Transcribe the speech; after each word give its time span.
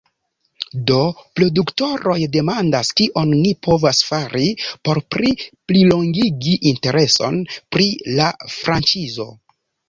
Do 0.91 0.95
produktoroj 1.39 2.15
demandas; 2.35 2.89
kion 3.01 3.33
ni 3.41 3.51
povas 3.67 3.99
fari 4.07 4.47
por 4.89 5.01
pli 5.17 5.35
plilongigi 5.53 6.57
intereson 6.73 7.39
pri 7.77 7.87
la 8.23 8.33
franĉizo? 8.57 9.31